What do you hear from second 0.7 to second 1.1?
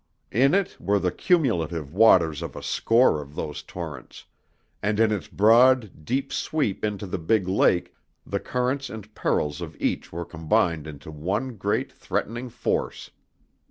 were